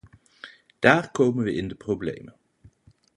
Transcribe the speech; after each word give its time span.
Daar 0.79 1.11
komen 1.11 1.43
we 1.43 1.53
in 1.53 1.67
de 1.67 1.75
problemen. 1.75 2.35